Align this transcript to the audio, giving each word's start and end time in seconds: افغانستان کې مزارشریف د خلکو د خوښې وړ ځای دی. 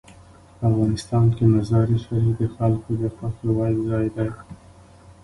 افغانستان 0.67 1.25
کې 1.35 1.43
مزارشریف 1.55 2.35
د 2.39 2.41
خلکو 2.55 2.89
د 3.01 3.03
خوښې 3.15 3.47
وړ 3.55 3.73
ځای 3.89 4.07
دی. 4.15 4.29